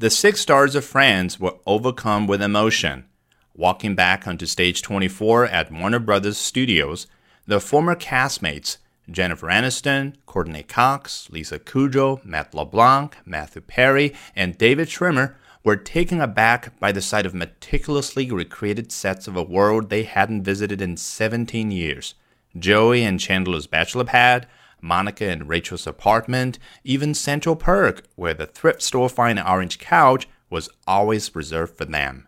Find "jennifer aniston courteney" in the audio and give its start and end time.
9.10-10.62